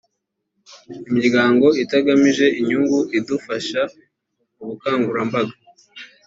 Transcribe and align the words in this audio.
imiryango 1.09 1.67
itagamije 1.83 2.45
inyungu 2.59 2.99
idufasha 3.17 3.81
mu 4.55 4.63
bukangurambaga 4.69 5.53